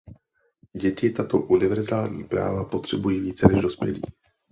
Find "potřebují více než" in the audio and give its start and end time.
2.65-3.61